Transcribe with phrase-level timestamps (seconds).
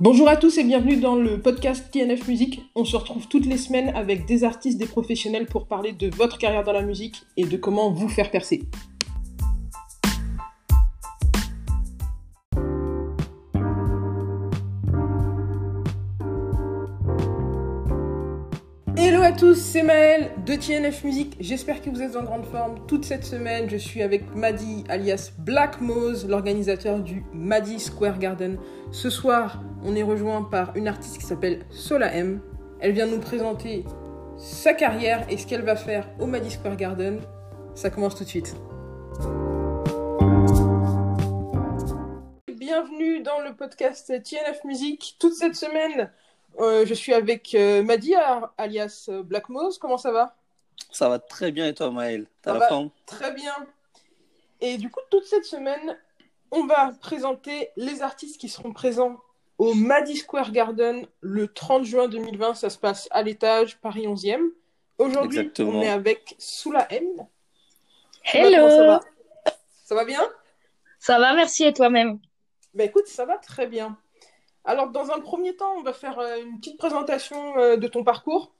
[0.00, 2.62] Bonjour à tous et bienvenue dans le podcast TNF Musique.
[2.76, 6.38] On se retrouve toutes les semaines avec des artistes, des professionnels pour parler de votre
[6.38, 8.62] carrière dans la musique et de comment vous faire percer.
[18.96, 21.36] Hello à tous, c'est Maël de TNF Musique.
[21.40, 22.86] J'espère que vous êtes en grande forme.
[22.86, 28.58] Toute cette semaine, je suis avec Maddy alias Black Mose, l'organisateur du Maddy Square Garden.
[28.90, 32.40] Ce soir, on est rejoint par une artiste qui s'appelle Sola M.
[32.80, 33.84] Elle vient nous présenter
[34.36, 37.20] sa carrière et ce qu'elle va faire au Maddy Square Garden.
[37.74, 38.54] Ça commence tout de suite.
[42.48, 45.16] Bienvenue dans le podcast TNF Musique.
[45.18, 46.10] Toute cette semaine,
[46.60, 48.14] euh, je suis avec euh, Maddy,
[48.56, 49.78] alias euh, Black Mose.
[49.78, 50.34] Comment ça va?
[50.90, 52.26] Ça va très bien et toi, Maël?
[52.42, 52.90] T'as la forme?
[53.06, 53.54] Très bien.
[54.60, 55.96] Et du coup, toute cette semaine,
[56.50, 59.18] on va présenter les artistes qui seront présents
[59.58, 62.54] au Maddy Square Garden le 30 juin 2020.
[62.54, 64.40] Ça se passe à l'étage, Paris 11e.
[64.98, 67.04] Aujourd'hui, on est avec Soula M.
[68.24, 69.00] Hello ça, va?
[69.84, 70.20] Ça va bien?
[70.98, 72.18] Ça va, merci et toi-même?
[72.74, 73.96] Bah écoute, ça va très bien.
[74.64, 78.04] Alors, dans un premier temps, on va faire euh, une petite présentation euh, de ton
[78.04, 78.52] parcours.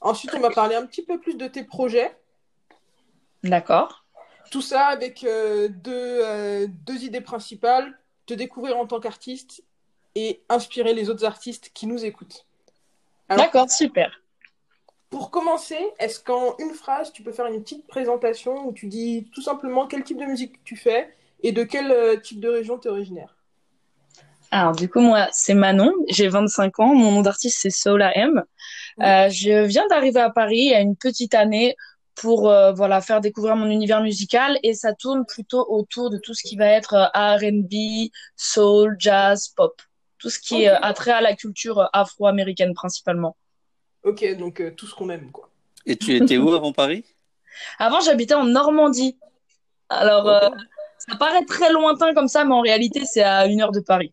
[0.00, 2.16] Ensuite, on va parler un petit peu plus de tes projets.
[3.42, 4.04] D'accord.
[4.50, 9.64] Tout ça avec euh, deux, deux, idées principales te découvrir en tant qu'artiste
[10.14, 12.46] et inspirer les autres artistes qui nous écoutent.
[13.28, 14.20] D'accord, super.
[15.10, 19.28] Pour commencer, est-ce qu'en une phrase, tu peux faire une petite présentation où tu dis
[19.34, 22.88] tout simplement quel type de musique tu fais et de quel type de région tu
[22.88, 23.36] es originaire?
[24.52, 28.44] Alors du coup moi c'est Manon, j'ai 25 ans, mon nom d'artiste c'est Sola M.
[29.00, 31.74] Euh, je viens d'arriver à Paris il y a une petite année
[32.14, 36.34] pour euh, voilà faire découvrir mon univers musical et ça tourne plutôt autour de tout
[36.34, 39.80] ce qui va être euh, R&B, soul, jazz, pop,
[40.22, 43.36] tout ce qui est attrait à la culture afro-américaine principalement.
[44.04, 45.50] Ok donc tout ce qu'on aime quoi.
[45.84, 47.04] Et tu étais où avant Paris?
[47.78, 49.18] Avant j'habitais en Normandie.
[49.88, 50.26] Alors
[50.96, 54.12] ça paraît très lointain comme ça mais en réalité c'est à une heure de Paris.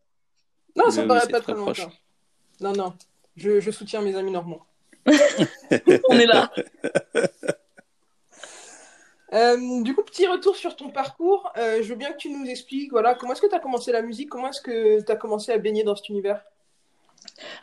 [0.75, 1.92] Non, ça paraît pas très, longtemps.
[2.59, 2.94] Non, non,
[3.36, 4.66] je, je, soutiens mes amis normands.
[6.09, 6.52] On est là.
[9.34, 11.52] Euh, du coup, petit retour sur ton parcours.
[11.58, 13.92] Euh, je veux bien que tu nous expliques voilà, comment est-ce que tu as commencé
[13.92, 16.42] la musique, comment est-ce que tu as commencé à baigner dans cet univers?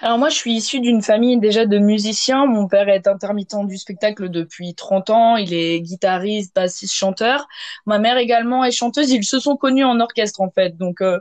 [0.01, 2.47] Alors moi, je suis issue d'une famille déjà de musiciens.
[2.47, 5.37] Mon père est intermittent du spectacle depuis 30 ans.
[5.37, 7.47] Il est guitariste, bassiste, chanteur.
[7.87, 9.11] Ma mère également est chanteuse.
[9.11, 10.77] Ils se sont connus en orchestre en fait.
[10.77, 11.19] Donc euh,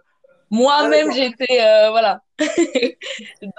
[0.52, 2.22] moi-même, ah, j'étais euh, voilà.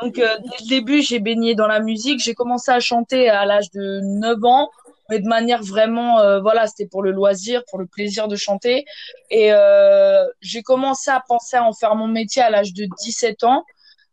[0.03, 2.21] Donc euh, dès le début, j'ai baigné dans la musique.
[2.21, 4.71] J'ai commencé à chanter à l'âge de 9 ans,
[5.09, 8.85] mais de manière vraiment euh, voilà, c'était pour le loisir, pour le plaisir de chanter.
[9.31, 9.51] Et
[10.41, 13.65] j'ai commencé à penser à en faire mon métier à l'âge de 17 ans,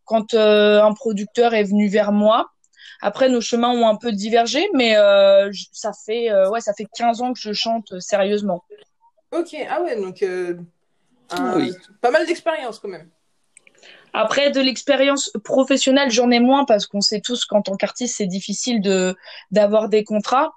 [0.04, 2.50] quand un producteur est venu vers moi.
[3.00, 4.94] Après, nos chemins ont un peu divergé, mais
[5.72, 8.64] ça fait ouais, ça fait 15 ans que je chante sérieusement.
[9.32, 10.24] Ok, ah ouais, donc
[11.30, 11.72] ah oui.
[12.00, 13.08] Pas mal d'expérience quand même.
[14.12, 18.26] Après, de l'expérience professionnelle, j'en ai moins parce qu'on sait tous qu'en tant qu'artiste, c'est
[18.26, 19.16] difficile de
[19.50, 20.54] d'avoir des contrats.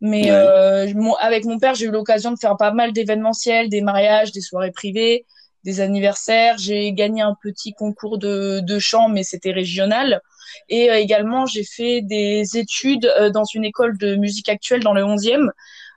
[0.00, 0.86] Mais euh,
[1.20, 4.70] avec mon père, j'ai eu l'occasion de faire pas mal d'événementiels, des mariages, des soirées
[4.70, 5.24] privées,
[5.64, 6.58] des anniversaires.
[6.58, 10.20] J'ai gagné un petit concours de, de chant, mais c'était régional.
[10.68, 14.94] Et euh, également, j'ai fait des études euh, dans une école de musique actuelle dans
[14.94, 15.50] le 11e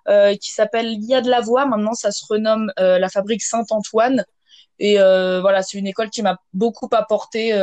[0.07, 1.65] euh, qui s'appelle L'IA de la voix.
[1.65, 4.25] Maintenant, ça se renomme la fabrique Saint-Antoine.
[4.79, 7.53] Et voilà, c'est une école qui m'a beaucoup apporté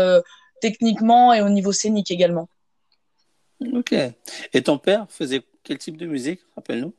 [0.61, 2.49] techniquement et au niveau scénique également.
[3.73, 3.95] Ok.
[4.53, 6.95] Et ton père faisait quel type de musique Rappelle-nous?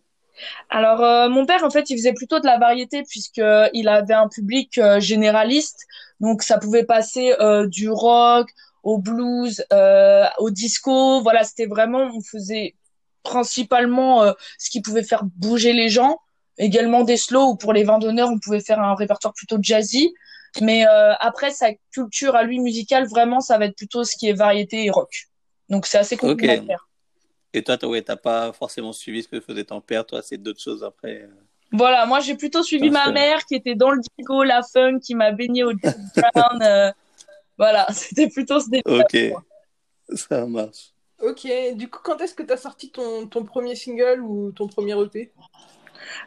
[0.70, 4.80] Alors mon père en fait il faisait plutôt de la variété puisqu'il avait un public
[5.00, 5.88] généraliste
[6.20, 7.34] donc ça pouvait passer
[7.66, 8.48] du rock
[8.84, 9.66] au blues
[10.38, 12.76] au disco voilà c'était vraiment on faisait
[13.28, 16.20] principalement euh, ce qui pouvait faire bouger les gens.
[16.58, 20.14] Également des slow, ou pour les vins d'honneur, on pouvait faire un répertoire plutôt jazzy.
[20.62, 24.28] Mais euh, après, sa culture à lui musicale, vraiment, ça va être plutôt ce qui
[24.28, 25.28] est variété et rock.
[25.70, 26.87] Donc c'est assez complémentaire.
[27.58, 30.62] Et toi, tu n'as pas forcément suivi ce que faisait ton père, toi, c'est d'autres
[30.62, 31.24] choses après.
[31.24, 31.28] Euh.
[31.72, 35.16] Voilà, moi j'ai plutôt suivi ma mère qui était dans le disco, la funk, qui
[35.16, 35.74] m'a baigné au
[36.16, 36.94] brown.
[37.58, 38.86] voilà, c'était plutôt ce délire.
[38.86, 39.18] Ok,
[40.16, 40.94] ça marche.
[41.20, 44.68] Ok, du coup, quand est-ce que tu as sorti ton, ton, premier single ou ton
[44.68, 45.32] premier EP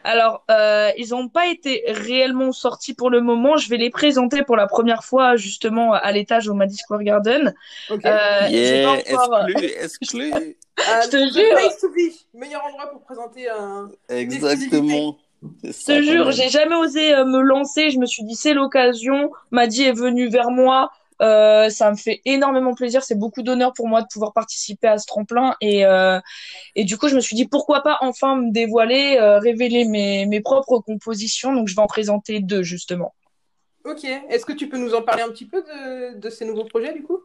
[0.03, 3.57] alors, euh, ils n'ont pas été réellement sortis pour le moment.
[3.57, 7.53] Je vais les présenter pour la première fois justement à l'étage au Madison Square Garden.
[7.89, 8.05] Ok.
[8.05, 9.47] Euh, yeah, encore...
[9.81, 12.19] exclu, euh, Je te jure.
[12.33, 13.89] meilleur endroit pour présenter un.
[14.09, 15.17] Exactement.
[15.63, 17.89] Je te jure, j'ai jamais osé euh, me lancer.
[17.89, 19.31] Je me suis dit c'est l'occasion.
[19.49, 20.91] Maddy est venu vers moi.
[21.21, 23.03] Euh, ça me fait énormément plaisir.
[23.03, 25.55] C'est beaucoup d'honneur pour moi de pouvoir participer à ce tremplin.
[25.61, 26.19] Et, euh,
[26.75, 30.25] et du coup, je me suis dit pourquoi pas enfin me dévoiler, euh, révéler mes,
[30.25, 31.53] mes propres compositions.
[31.53, 33.13] Donc, je vais en présenter deux justement.
[33.85, 34.03] Ok.
[34.29, 36.93] Est-ce que tu peux nous en parler un petit peu de, de ces nouveaux projets
[36.93, 37.19] du coup?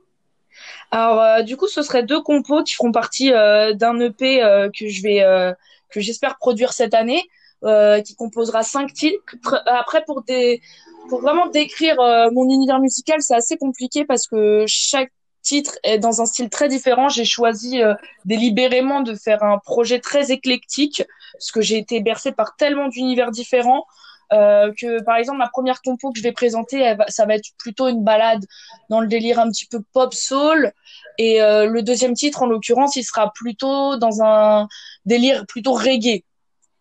[0.91, 4.41] Alors, du coup, ce seraient deux compos qui feront partie d'un EP
[4.75, 5.55] que je vais
[5.91, 7.23] que j'espère produire cette année.
[7.63, 9.63] Qui composera cinq titres.
[9.67, 10.63] Après, pour des,
[11.09, 15.11] pour vraiment décrire euh, mon univers musical, c'est assez compliqué parce que chaque
[15.43, 17.09] titre est dans un style très différent.
[17.09, 17.95] J'ai choisi euh,
[18.25, 23.31] délibérément de faire un projet très éclectique parce que j'ai été bercée par tellement d'univers
[23.31, 23.87] différents.
[24.33, 27.51] Euh, que par exemple ma première compo que je vais présenter va, ça va être
[27.59, 28.45] plutôt une balade
[28.91, 30.73] dans le délire un petit peu pop soul
[31.17, 34.67] et euh, le deuxième titre en l'occurrence il sera plutôt dans un
[35.05, 36.25] délire plutôt reggae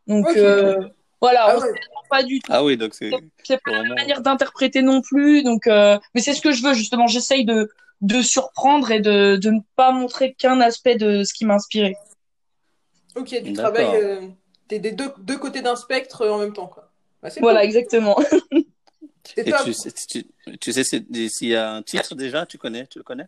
[0.07, 0.89] donc euh,
[1.21, 1.73] voilà, Ah on ouais.
[2.09, 2.51] Pas du tout.
[2.53, 3.11] Ah oui, donc c'est
[3.43, 5.43] C'est pas la vraiment- manière d'interpréter non plus.
[5.43, 7.07] Donc, euh, mais c'est ce que je veux justement.
[7.07, 7.69] J'essaye de
[8.01, 11.95] de surprendre et de de ne pas montrer qu'un aspect de ce qui m'a inspiré.
[13.15, 14.27] Ok, tu travailles euh,
[14.67, 16.91] t'es des deux, deux côtés d'un spectre euh, en même temps quoi.
[17.23, 17.67] Bah, Voilà, cool.
[17.67, 18.17] exactement.
[19.37, 20.25] Et tu sais, tu,
[20.59, 23.25] tu sais s'il y a un titre déjà, tu connais, tu le connais?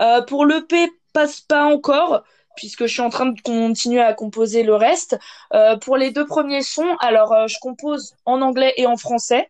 [0.00, 2.24] Euh, pour l'EP, passe pas encore,
[2.58, 5.16] puisque je suis en train de continuer à composer le reste.
[5.54, 9.48] Euh, pour les deux premiers sons, alors euh, je compose en anglais et en français.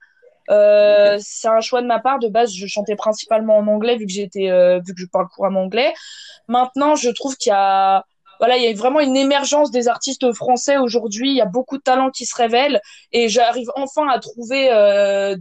[0.51, 1.19] Euh.
[1.21, 2.19] C'est un choix de ma part.
[2.19, 5.29] De base, je chantais principalement en anglais vu que j'étais, euh, vu que je parle
[5.29, 5.93] couramment anglais.
[6.49, 8.05] Maintenant, je trouve qu'il y a,
[8.39, 11.31] voilà, il y a vraiment une émergence des artistes français aujourd'hui.
[11.31, 12.81] Il y a beaucoup de talents qui se révèlent
[13.13, 15.37] et j'arrive enfin à trouver euh,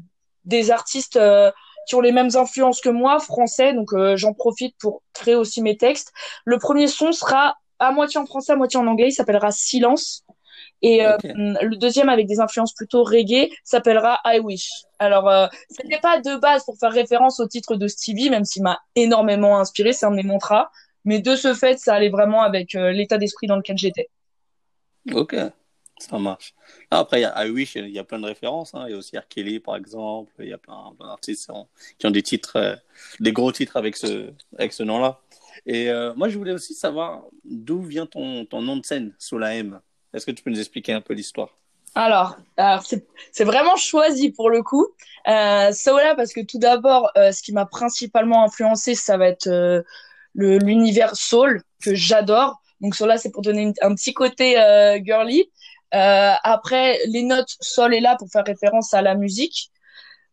[0.45, 1.51] des artistes euh,
[1.87, 3.73] qui ont les mêmes influences que moi, français.
[3.73, 6.11] Donc euh, j'en profite pour créer aussi mes textes.
[6.45, 9.09] Le premier son sera à moitié en français, à moitié en anglais.
[9.09, 10.23] Il s'appellera Silence.
[10.81, 14.69] Et euh, le deuxième, avec des influences plutôt reggae, s'appellera I Wish.
[14.99, 18.63] Alors, euh, c'était pas de base pour faire référence au titre de Stevie, même s'il
[18.63, 20.69] m'a énormément inspiré, c'est un de mes mantras.
[21.05, 24.09] Mais de ce fait, ça allait vraiment avec euh, l'état d'esprit dans lequel j'étais.
[25.13, 25.35] Ok,
[25.99, 26.53] ça marche.
[26.91, 28.73] Après, I Wish, il y a plein de références.
[28.75, 28.85] hein.
[28.87, 29.27] Il y a aussi R.
[29.27, 30.31] Kelly, par exemple.
[30.39, 31.51] Il y a plein, d'artistes
[31.97, 32.75] qui ont- des titres, euh,
[33.19, 35.19] des gros titres avec ce, avec ce nom-là.
[35.65, 39.37] Et euh, moi, je voulais aussi savoir d'où vient ton, ton nom de scène, sous
[39.37, 39.79] la M.
[40.13, 41.57] Est-ce que tu peux nous expliquer un peu l'histoire?
[41.95, 42.37] Alors,
[43.31, 44.87] c'est vraiment choisi pour le coup.
[45.27, 49.83] Euh, Sola parce que tout d'abord, euh, ce qui m'a principalement influencé, ça va être
[50.35, 52.61] l'univers soul que j'adore.
[52.81, 54.51] Donc Sola, c'est pour donner un petit côté
[55.03, 55.49] girly.
[55.93, 59.71] Euh, après, les notes sol est là pour faire référence à la musique.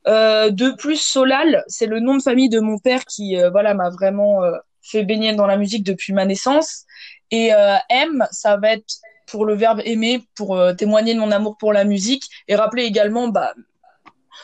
[0.06, 3.74] Euh, de plus, Solal, c'est le nom de famille de mon père qui, euh, voilà,
[3.74, 4.40] m'a vraiment
[4.82, 6.84] fait baigner dans la musique depuis ma naissance.
[7.30, 7.50] Et
[7.88, 8.94] M, ça va être
[9.26, 13.28] pour le verbe aimer, pour témoigner de mon amour pour la musique et rappeler également
[13.28, 13.54] bah,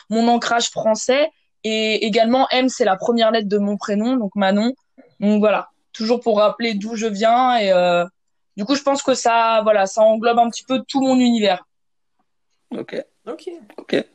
[0.09, 1.29] mon ancrage français.
[1.63, 4.73] Et également, M, c'est la première lettre de mon prénom, donc Manon.
[5.19, 7.57] Donc voilà, toujours pour rappeler d'où je viens.
[7.57, 8.05] Et euh,
[8.57, 11.65] du coup, je pense que ça, voilà, ça englobe un petit peu tout mon univers.
[12.71, 13.49] Ok, Ok.
[13.77, 14.05] ok.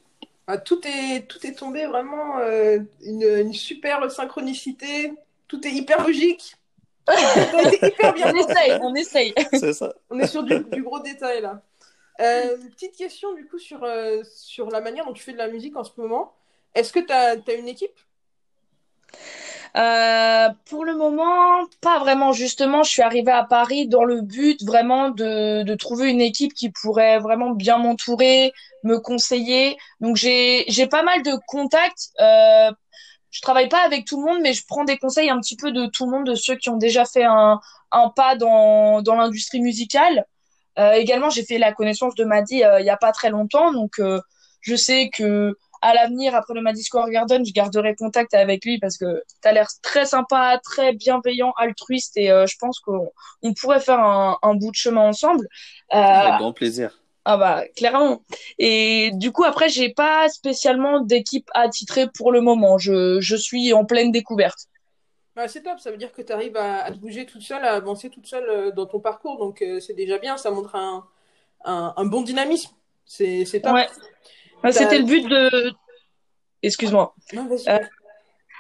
[0.49, 5.13] Ah, tout est tout est tombé vraiment euh, une, une super synchronicité.
[5.49, 6.57] Tout est hyper logique.
[7.83, 9.35] Hyper bien On essaye, on essaye.
[9.53, 9.95] C'est ça.
[10.11, 11.63] On est sur du, du gros détail là.
[12.21, 15.49] Euh, petite question du coup sur, euh, sur la manière dont tu fais de la
[15.49, 16.35] musique en ce moment.
[16.75, 17.99] Est-ce que tu as, une équipe?
[19.77, 22.33] Euh, pour le moment, pas vraiment.
[22.33, 26.71] Justement, je suis arrivée à Paris dans le but vraiment de, trouver une équipe qui
[26.71, 28.53] pourrait vraiment bien m'entourer,
[28.85, 29.77] me conseiller.
[30.01, 32.11] Donc j'ai j'ai pas mal de contacts.
[32.21, 32.71] Euh,
[33.31, 35.71] je travaille pas avec tout le monde, mais je prends des conseils un petit peu
[35.73, 37.61] de tout le monde, de ceux qui ont déjà fait un,
[38.17, 40.25] pas dans, dans l'industrie musicale.
[40.79, 43.73] Euh, également, j'ai fait la connaissance de Madi euh, il y a pas très longtemps,
[43.73, 44.21] donc euh,
[44.61, 48.79] je sais que à l'avenir, après le Madison Square Garden, je garderai contact avec lui
[48.79, 53.11] parce que tu as l'air très sympa, très bienveillant, altruiste et euh, je pense qu'on
[53.43, 55.47] on pourrait faire un, un bout de chemin ensemble.
[55.93, 57.03] Euh, Avec grand plaisir.
[57.25, 58.23] ah bah clairement.
[58.59, 62.79] Et du coup après j'ai pas spécialement d'équipe attitrée pour le moment.
[62.79, 64.69] Je, je suis en pleine découverte.
[65.35, 67.65] Bah, C'est top, ça veut dire que tu arrives à, à te bouger toute seule,
[67.65, 69.39] à avancer toute seule euh, dans ton parcours.
[69.39, 71.07] Donc euh, c'est déjà bien, ça montre un,
[71.65, 72.71] un, un bon dynamisme.
[73.05, 73.75] C'est c'est top.
[73.75, 73.89] Ouais.
[74.63, 75.73] Bah, C'était le but de
[76.63, 77.15] excuse-moi.
[77.35, 77.79] Euh,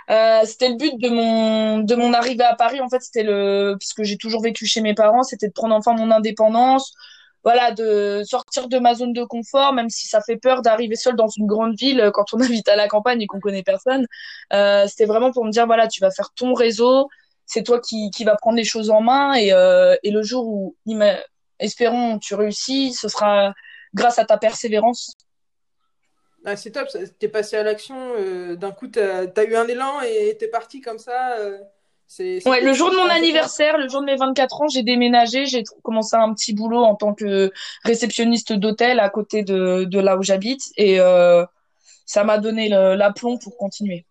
[0.08, 2.80] Euh, c'était le but de mon de mon arrivée à Paris.
[2.80, 5.94] En fait c'était le puisque j'ai toujours vécu chez mes parents c'était de prendre enfin
[5.94, 6.94] mon indépendance
[7.42, 11.16] voilà de sortir de ma zone de confort même si ça fait peur d'arriver seul
[11.16, 14.06] dans une grande ville euh, quand on habite à la campagne et qu'on connaît personne.
[14.52, 17.08] Euh, c'était vraiment pour me dire voilà tu vas faire ton réseau
[17.46, 19.48] c'est toi qui qui va prendre les choses en main et
[20.04, 20.76] et le jour où
[21.58, 23.54] espérons tu réussis ce sera
[23.94, 25.16] grâce à ta persévérance
[26.48, 26.88] Ah, c'est top,
[27.18, 30.80] t'es passé à l'action, euh, d'un coup t'as as eu un élan et t'es parti
[30.80, 31.38] comme ça.
[31.38, 31.58] Euh,
[32.06, 35.46] c'est, ouais, le jour de mon anniversaire, le jour de mes 24 ans, j'ai déménagé,
[35.46, 37.50] j'ai commencé un petit boulot en tant que
[37.82, 41.44] réceptionniste d'hôtel à côté de, de là où j'habite et euh,
[42.04, 44.06] ça m'a donné l'aplomb pour continuer.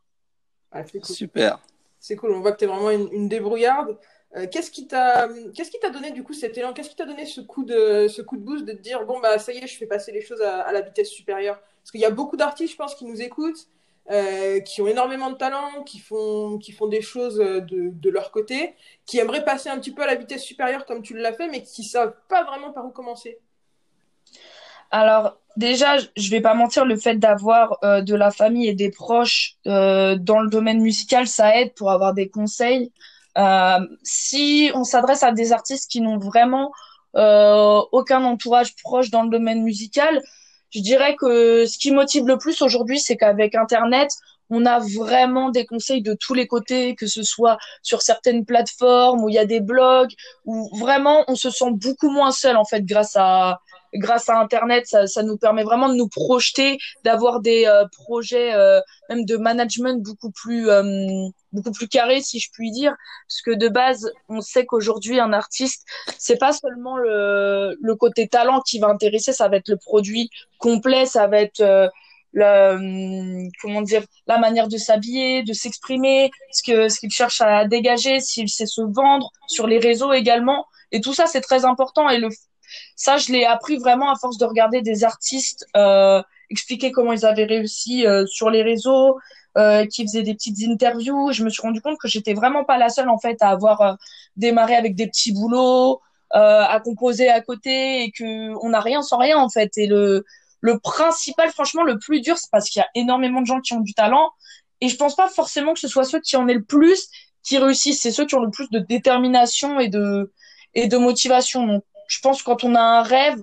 [0.74, 1.60] Ah, Super.
[2.02, 3.98] C'est cool, on voit que t'es vraiment une, une débrouillarde.
[4.36, 6.74] Euh, qu'est-ce qui t'a qu'est-ce qui t'a donné du coup cet élan?
[6.74, 9.20] Qu'est-ce qui t'a donné ce coup de ce coup de boost de te dire bon
[9.20, 11.60] bah ça y est, je fais passer les choses à, la vitesse supérieure?
[11.86, 13.68] Parce qu'il y a beaucoup d'artistes, je pense, qui nous écoutent,
[14.10, 18.32] euh, qui ont énormément de talent, qui font qui font des choses de, de leur
[18.32, 18.74] côté,
[19.06, 21.62] qui aimeraient passer un petit peu à la vitesse supérieure comme tu l'as fait, mais
[21.62, 23.40] qui savent pas vraiment par où commencer.
[24.90, 28.90] Alors déjà, je vais pas mentir, le fait d'avoir euh, de la famille et des
[28.90, 32.92] proches euh, dans le domaine musical, ça aide pour avoir des conseils.
[33.38, 36.72] Euh, si on s'adresse à des artistes qui n'ont vraiment
[37.16, 40.22] euh, aucun entourage proche dans le domaine musical,
[40.76, 44.10] je dirais que ce qui motive le plus aujourd'hui, c'est qu'avec Internet,
[44.50, 49.24] on a vraiment des conseils de tous les côtés, que ce soit sur certaines plateformes
[49.24, 50.12] où il y a des blogs,
[50.44, 53.60] où vraiment on se sent beaucoup moins seul en fait grâce à
[53.98, 58.54] grâce à Internet, ça, ça nous permet vraiment de nous projeter, d'avoir des euh, projets
[58.54, 60.84] euh, même de management beaucoup plus euh,
[61.52, 62.94] beaucoup plus carrés, si je puis dire,
[63.28, 65.86] parce que de base, on sait qu'aujourd'hui un artiste,
[66.18, 70.30] c'est pas seulement le, le côté talent qui va intéresser, ça va être le produit
[70.60, 71.92] complet, ça va être
[72.34, 77.66] le, comment dire la manière de s'habiller, de s'exprimer, ce que ce qu'il cherche à
[77.66, 80.66] dégager, s'il sait se vendre sur les réseaux également.
[80.92, 82.10] Et tout ça, c'est très important.
[82.10, 82.30] Et le
[82.96, 87.26] ça, je l'ai appris vraiment à force de regarder des artistes euh, expliquer comment ils
[87.26, 89.18] avaient réussi euh, sur les réseaux,
[89.58, 91.32] euh, qui faisaient des petites interviews.
[91.32, 93.82] Je me suis rendu compte que j'étais vraiment pas la seule en fait à avoir
[93.82, 93.94] euh,
[94.36, 96.02] démarré avec des petits boulots,
[96.36, 99.72] euh, à composer à côté et que on n'a rien sans rien en fait.
[99.78, 100.26] Et le
[100.60, 103.74] le principal, franchement, le plus dur, c'est parce qu'il y a énormément de gens qui
[103.74, 104.32] ont du talent.
[104.82, 107.08] Et je pense pas forcément que ce soit ceux qui en aient le plus
[107.44, 108.02] qui réussissent.
[108.02, 110.34] C'est ceux qui ont le plus de détermination et de
[110.74, 111.82] et de motivation.
[112.08, 113.42] Je pense que quand on a un rêve,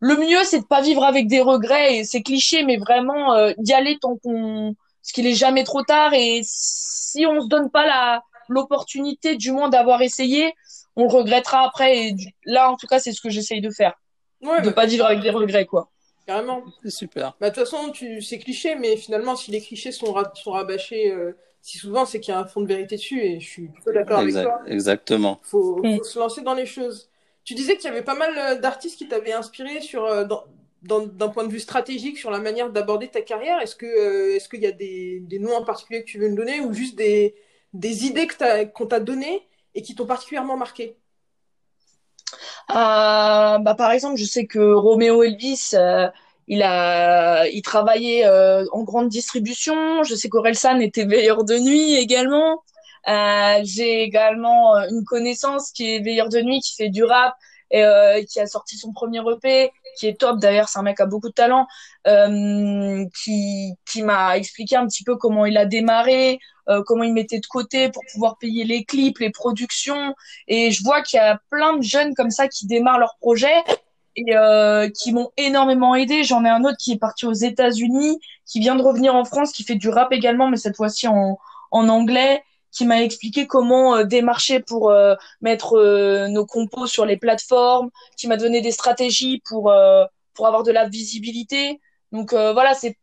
[0.00, 3.52] le mieux c'est de pas vivre avec des regrets et c'est cliché, mais vraiment euh,
[3.58, 7.70] d'y aller tant qu'on, ce qu'il est jamais trop tard et si on se donne
[7.70, 10.52] pas la l'opportunité du moins d'avoir essayé,
[10.96, 12.08] on le regrettera après.
[12.08, 13.94] Et là, en tout cas, c'est ce que j'essaye de faire,
[14.42, 15.88] ouais, de bah, pas vivre avec des regrets, quoi.
[16.26, 16.62] Carrément.
[16.82, 17.36] C'est super.
[17.40, 18.20] Bah, de toute façon, tu...
[18.20, 22.32] c'est cliché, mais finalement, si les clichés sont, sont rabâchés euh, si souvent, c'est qu'il
[22.32, 24.60] y a un fond de vérité dessus, et je suis plutôt d'accord avec toi.
[24.66, 25.38] Exactement.
[25.42, 25.98] Faut, mm.
[25.98, 27.09] faut se lancer dans les choses.
[27.44, 30.24] Tu disais qu'il y avait pas mal euh, d'artistes qui t'avaient inspiré sur, euh,
[30.82, 33.60] d'un point de vue stratégique sur la manière d'aborder ta carrière.
[33.60, 36.28] Est-ce que euh, est-ce qu'il y a des, des, noms en particulier que tu veux
[36.28, 37.34] me donner ou juste des,
[37.72, 38.28] des idées
[38.74, 40.96] qu'on t'a données et qui t'ont particulièrement marqué?
[42.68, 45.74] Bah, Par exemple, je sais que Roméo Elvis,
[46.46, 50.04] il, a, il travaillait en grande distribution.
[50.04, 52.62] Je sais qu'Orelsan était veilleur de nuit également.
[53.08, 57.34] Euh, j'ai également euh, une connaissance qui est veilleur de nuit, qui fait du rap
[57.70, 61.00] et euh, qui a sorti son premier EP, qui est top d'ailleurs, c'est un mec
[61.00, 61.66] a beaucoup de talent,
[62.06, 67.12] euh, qui, qui m'a expliqué un petit peu comment il a démarré, euh, comment il
[67.12, 70.14] mettait de côté pour pouvoir payer les clips, les productions.
[70.48, 73.62] Et je vois qu'il y a plein de jeunes comme ça qui démarrent leur projet
[74.16, 76.24] et euh, qui m'ont énormément aidé.
[76.24, 79.52] J'en ai un autre qui est parti aux États-Unis, qui vient de revenir en France,
[79.52, 81.38] qui fait du rap également, mais cette fois-ci en,
[81.70, 87.04] en anglais qui m'a expliqué comment euh, démarcher pour euh, mettre euh, nos compos sur
[87.04, 89.72] les plateformes, qui m'a donné des stratégies pour
[90.34, 91.80] pour avoir de la visibilité.
[92.12, 92.96] Donc voilà, c'est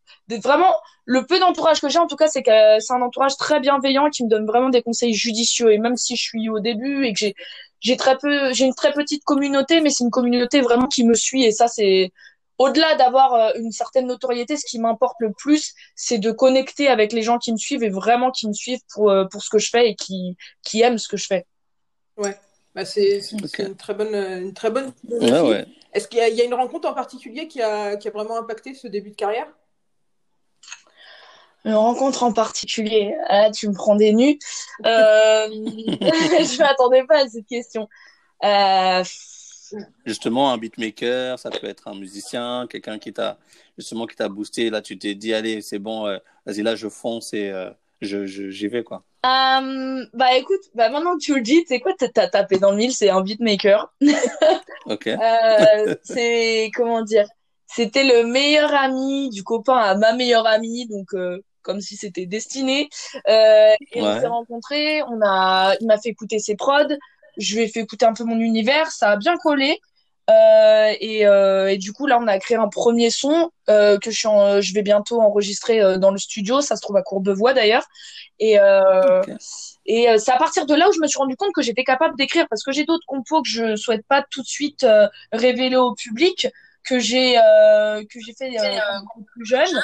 [0.43, 0.73] vraiment
[1.05, 4.09] le peu d'entourage que j'ai en tout cas, c'est que c'est un entourage très bienveillant
[4.09, 5.71] qui me donne vraiment des conseils judicieux.
[5.71, 7.35] Et même si je suis au début et que j'ai
[7.79, 11.13] j'ai très peu, j'ai une très petite communauté, mais c'est une communauté vraiment qui me
[11.13, 12.11] suit et ça c'est
[12.57, 17.13] au-delà d'avoir euh, une certaine notoriété, ce qui m'importe le plus, c'est de connecter avec
[17.13, 19.59] les gens qui me suivent et vraiment qui me suivent pour, euh, pour ce que
[19.59, 21.45] je fais et qui, qui aiment ce que je fais.
[22.17, 22.35] Ouais,
[22.73, 24.91] bah c'est une très bonne, une très bonne.
[25.09, 28.37] Ouais, Est-ce qu'il y, y, a une rencontre en particulier qui a, qui a vraiment
[28.37, 29.47] impacté ce début de carrière?
[31.65, 33.13] Une rencontre en particulier.
[33.27, 34.39] Ah, tu me prends des nus.
[34.85, 35.47] Euh...
[35.49, 37.89] je m'attendais pas à cette question.
[38.43, 39.03] Euh...
[40.05, 43.37] Justement, un beatmaker, ça peut être un musicien, quelqu'un qui t'a
[43.77, 44.69] justement qui t'a boosté.
[44.69, 47.69] Là, tu t'es dit, allez, c'est bon, euh, vas-y, là, je fonce et euh,
[48.01, 49.03] je, j'y vais, quoi.
[49.25, 52.77] Euh, bah écoute, bah maintenant que tu le dis, c'est quoi, t'as tapé dans le
[52.77, 53.93] mille, c'est un beatmaker.
[54.85, 55.09] ok.
[56.03, 57.27] c'est, comment dire,
[57.65, 61.13] c'était le meilleur ami du copain à ma meilleure amie, donc
[61.61, 62.89] comme si c'était destiné.
[63.27, 66.95] et on s'est rencontrés, on a, il m'a fait écouter ses prods
[67.37, 69.79] je lui ai fait écouter un peu mon univers, ça a bien collé.
[70.29, 74.11] Euh, et, euh, et, du coup, là, on a créé un premier son euh, que
[74.11, 76.59] je, suis en, je vais bientôt enregistrer euh, dans le studio.
[76.59, 77.85] Ça se trouve à Courbevoie d'ailleurs.
[78.39, 79.33] Et, euh, okay.
[79.85, 82.15] et c'est à partir de là où je me suis rendu compte que j'étais capable
[82.17, 84.85] d'écrire parce que j'ai d'autres compos que je souhaite pas tout de suite
[85.31, 86.47] révéler au public
[86.83, 87.35] que j'ai
[88.09, 88.51] que j'ai fait
[89.33, 89.81] plus jeune.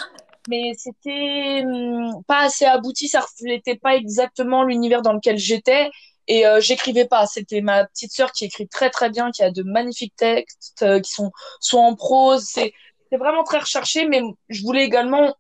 [0.50, 5.90] Mais c'était hum, pas assez abouti, ça reflétait pas exactement l'univers dans lequel j'étais
[6.28, 7.26] et euh, j'écrivais pas.
[7.26, 11.00] C'était ma petite sœur qui écrit très très bien qui a de magnifiques textes euh,
[11.00, 12.44] qui sont soit en prose.
[12.46, 12.74] C'est
[13.12, 15.36] c'est vraiment très recherché mais je voulais également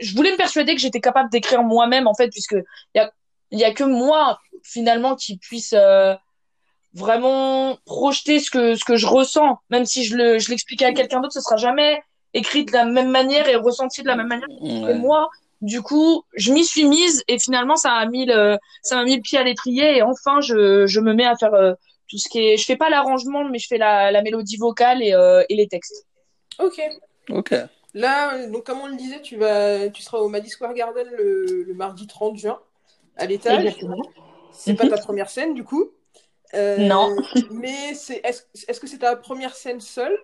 [0.00, 2.56] je voulais me persuader que j'étais capable d'écrire moi-même en fait puisque
[2.94, 3.12] il y a
[3.50, 6.14] il y a que moi finalement qui puisse euh,
[6.94, 9.58] vraiment projeter ce que ce que je ressens.
[9.70, 12.02] Même si je le je l'expliquais à quelqu'un d'autre ce sera jamais
[12.34, 16.24] écrit de la même manière et ressenti de la même manière que moi du coup,
[16.34, 19.38] je m'y suis mise et finalement, ça a mis le, ça m'a mis le pied
[19.38, 21.72] à l'étrier et enfin, je, je me mets à faire euh,
[22.08, 22.56] tout ce qui est.
[22.56, 25.66] Je fais pas l'arrangement, mais je fais la, la mélodie vocale et, euh, et les
[25.66, 26.06] textes.
[26.58, 26.80] Ok.
[27.30, 27.54] Ok.
[27.94, 31.64] Là, donc comme on le disait, tu vas, tu seras au Madison Square Garden le,
[31.64, 32.60] le mardi 30 juin
[33.16, 33.64] à l'étage.
[33.64, 34.02] Exactement.
[34.52, 35.90] C'est pas ta première scène du coup.
[36.54, 37.16] Euh, non.
[37.50, 40.16] Mais c'est, est-ce, est-ce que c'est ta première scène seule?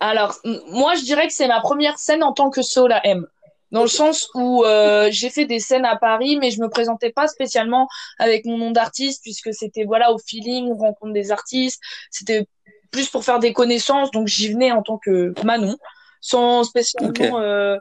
[0.00, 0.34] Alors,
[0.68, 3.26] moi, je dirais que c'est ma première scène en tant que Sola M
[3.70, 7.10] dans le sens où euh, j'ai fait des scènes à Paris, mais je me présentais
[7.10, 11.80] pas spécialement avec mon nom d'artiste puisque c'était voilà au feeling, on rencontre des artistes,
[12.10, 12.46] c'était
[12.90, 15.76] plus pour faire des connaissances, donc j'y venais en tant que Manon,
[16.20, 17.20] sans spécialement Ok.
[17.20, 17.78] euh,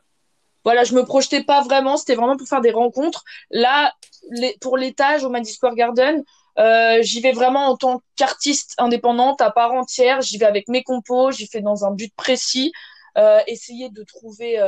[0.64, 3.24] voilà, je me projetais pas vraiment, c'était vraiment pour faire des rencontres.
[3.50, 3.94] Là,
[4.30, 6.24] les, pour l'étage au Madison Square Garden,
[6.60, 10.22] euh, j'y vais vraiment en tant qu'artiste indépendante à part entière.
[10.22, 12.74] J'y vais avec mes compos, j'y fais dans un but précis,
[13.18, 14.60] euh, essayer de trouver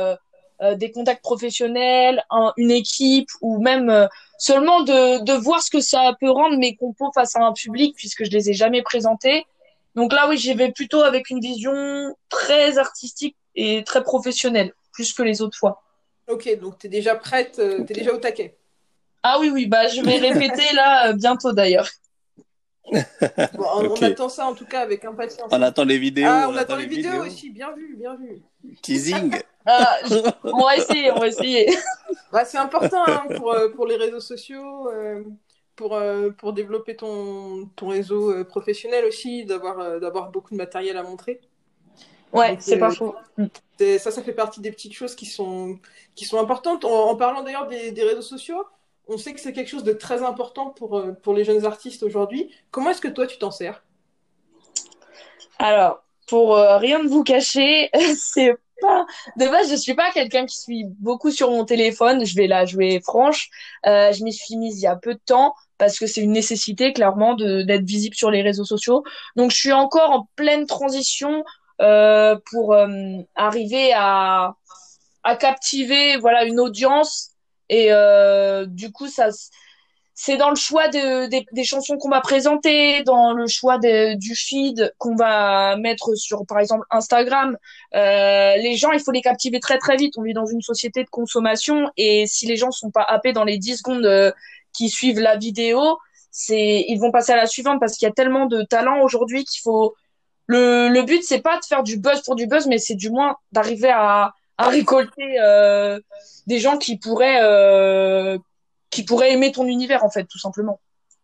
[0.62, 4.06] euh, euh, des contacts professionnels, un- une équipe ou même euh,
[4.38, 7.94] seulement de, de voir ce que ça peut rendre mes compos face à un public
[7.96, 9.44] puisque je les ai jamais présentés.
[9.94, 15.12] Donc là, oui, j'y vais plutôt avec une vision très artistique et très professionnelle, plus
[15.12, 15.82] que les autres fois.
[16.28, 18.56] Ok, donc tu es déjà prête, tu es déjà au taquet.
[19.22, 21.88] Ah oui, oui, bah je vais répéter là euh, bientôt d'ailleurs.
[23.54, 25.48] Bon, on attend ça en tout cas avec impatience.
[25.50, 26.26] On attend les vidéos.
[26.28, 28.42] ah, on, attend les vidéos, aussi, bien vu, bien vu.
[28.82, 29.38] Teasing.
[29.66, 31.68] Ah, je- on va essayer, on va essayer.
[32.32, 35.22] Ouais, c'est important hein, pour, euh, pour les réseaux sociaux, euh,
[35.76, 40.56] pour, euh, pour développer ton, ton réseau euh, professionnel aussi, d'avoir euh, d'avoir beaucoup de
[40.58, 41.40] matériel à montrer.
[42.32, 43.14] Ouais, c'est euh, pas faux.
[43.98, 45.78] Ça, ça fait partie des petites choses qui sont,
[46.14, 46.84] qui sont importantes.
[46.84, 48.64] En, en parlant d'ailleurs des, des réseaux sociaux,
[49.08, 52.02] on sait que c'est quelque chose de très important pour, euh, pour les jeunes artistes
[52.04, 52.50] aujourd'hui.
[52.70, 53.82] Comment est-ce que toi, tu t'en sers?
[55.58, 58.56] Alors, pour euh, rien de vous cacher, c'est
[59.36, 62.24] de base, je suis pas quelqu'un qui suis beaucoup sur mon téléphone.
[62.24, 63.48] Je vais la jouer franche.
[63.86, 66.32] Euh, je m'y suis mise il y a peu de temps parce que c'est une
[66.32, 69.02] nécessité clairement d'être visible sur les réseaux sociaux.
[69.36, 71.44] Donc, je suis encore en pleine transition
[71.80, 72.86] euh, pour euh,
[73.34, 74.54] arriver à
[75.24, 77.30] à captiver voilà une audience
[77.68, 77.90] et
[78.66, 79.28] du coup ça
[80.14, 84.14] c'est dans le choix de, des, des chansons qu'on va présenter, dans le choix de,
[84.14, 87.56] du feed qu'on va mettre sur, par exemple, Instagram.
[87.94, 90.14] Euh, les gens, il faut les captiver très très vite.
[90.18, 93.44] On vit dans une société de consommation et si les gens sont pas happés dans
[93.44, 94.32] les 10 secondes euh,
[94.72, 95.98] qui suivent la vidéo,
[96.30, 99.44] c'est ils vont passer à la suivante parce qu'il y a tellement de talent aujourd'hui
[99.44, 99.94] qu'il faut.
[100.46, 103.10] Le, le but c'est pas de faire du buzz pour du buzz, mais c'est du
[103.10, 106.00] moins d'arriver à, à récolter euh,
[106.46, 108.38] des gens qui pourraient euh,
[108.92, 110.80] qui pourraient aimer ton univers en fait tout simplement.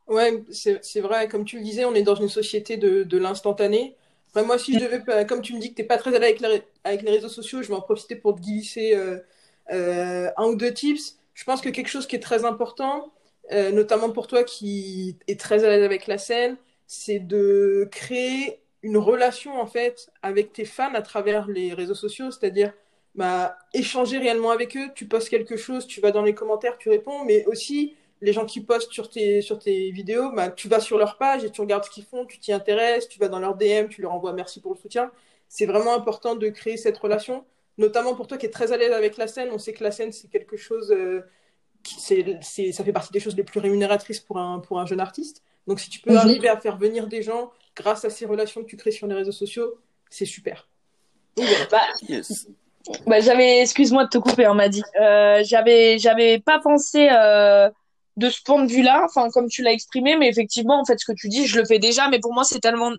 [0.07, 3.94] Ouais, c'est vrai, comme tu le disais, on est dans une société de, de l'instantané.
[4.31, 6.18] Après, moi, si je devais, pas- comme tu me dis que t'es pas très à
[6.18, 9.18] l'aise avec, les- avec les réseaux sociaux, je vais en profiter pour te glisser euh,
[9.70, 11.18] euh, un ou deux tips.
[11.35, 13.12] Je pense que quelque chose qui est très important,
[13.52, 18.61] euh, notamment pour toi qui est très à l'aise avec la scène, c'est de créer
[18.83, 22.72] une relation en fait avec tes fans à travers les réseaux sociaux, c'est-à-dire
[23.18, 24.88] bah, échanger réellement avec eux.
[24.94, 28.46] Tu postes quelque chose, tu vas dans les commentaires, tu réponds, mais aussi les gens
[28.46, 31.61] qui postent sur tes, sur tes vidéos, bah, tu vas sur leur page et tu
[31.61, 34.33] regardes ce qu'ils font, tu t'y intéresses, tu vas dans leur DM, tu leur envoies
[34.33, 35.11] merci pour le soutien.
[35.48, 37.44] C'est vraiment important de créer cette relation,
[37.76, 39.50] notamment pour toi qui es très à l'aise avec la scène.
[39.52, 41.22] On sait que la scène, c'est quelque chose, euh,
[41.83, 42.00] qui,
[42.72, 45.42] ça fait partie des choses les plus rémunératrices pour un, pour un jeune artiste.
[45.66, 46.16] Donc si tu peux Mhm.
[46.18, 49.14] arriver à faire venir des gens grâce à ces relations que tu crées sur les
[49.14, 49.74] réseaux sociaux,
[50.11, 50.68] c'est super.
[51.37, 51.66] Donc voilà.
[51.70, 52.48] Bah, Yes.
[53.07, 54.83] Bah j'avais excuse-moi de te couper on m'a dit.
[55.01, 57.70] Euh, j'avais j'avais pas pensé euh,
[58.16, 61.05] de ce point de vue-là, enfin comme tu l'as exprimé, mais effectivement en fait ce
[61.05, 62.92] que tu dis je le fais déjà, mais pour moi c'est tellement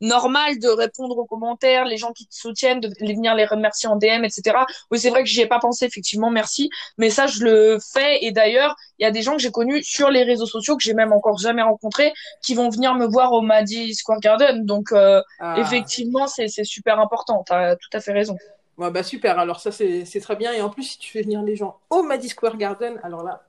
[0.00, 3.96] normal de répondre aux commentaires, les gens qui te soutiennent, de venir les remercier en
[3.96, 4.56] DM, etc.
[4.90, 6.70] Oui, c'est vrai que j'y ai pas pensé, effectivement, merci.
[6.98, 8.24] Mais ça, je le fais.
[8.24, 10.82] Et d'ailleurs, il y a des gens que j'ai connus sur les réseaux sociaux, que
[10.82, 12.12] j'ai même encore jamais rencontrés,
[12.42, 14.64] qui vont venir me voir au Maddy Square Garden.
[14.64, 15.56] Donc, euh, ah.
[15.58, 17.44] effectivement, c'est super important.
[17.46, 18.36] Tu as tout à fait raison.
[18.80, 20.54] Ouais, bah super, alors ça c'est très bien.
[20.54, 23.46] Et en plus, si tu fais venir les gens au Maddy Square Garden, alors là.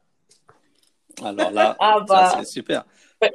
[1.24, 2.36] Alors là, ah bah.
[2.38, 2.84] c'est super.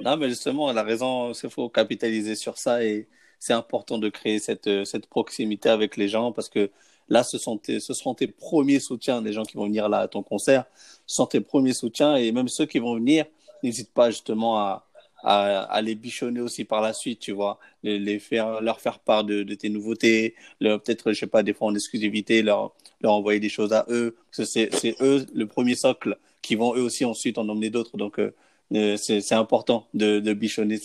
[0.03, 4.11] Non, mais justement, elle a raison, il faut capitaliser sur ça et c'est important de
[4.11, 6.71] créer cette, cette proximité avec les gens parce que
[7.09, 10.01] là, ce, sont tes, ce seront tes premiers soutiens, les gens qui vont venir là
[10.01, 10.67] à ton concert,
[11.07, 13.25] ce sont tes premiers soutiens et même ceux qui vont venir,
[13.63, 14.86] n'hésite pas justement à,
[15.27, 19.01] à, à, les bichonner aussi par la suite, tu vois, les, les faire, leur faire
[19.01, 23.13] part de, de tes nouveautés, peut-être, je sais pas, des fois en exclusivité, leur, leur
[23.13, 26.81] envoyer des choses à eux, parce que c'est eux le premier socle qui vont eux
[26.81, 27.97] aussi ensuite en emmener d'autres.
[27.97, 28.35] Donc, euh,
[28.75, 30.79] euh, c'est important de, de bichonner